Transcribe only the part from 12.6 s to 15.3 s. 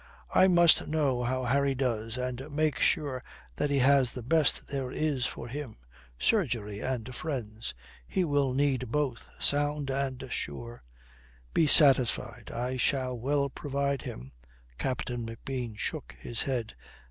shall well provide him." Captain